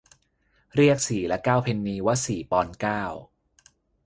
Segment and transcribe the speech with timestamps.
[0.75, 3.01] เรียกสี่และเก้าเพนนีว่าสี่ปอนด์เก้า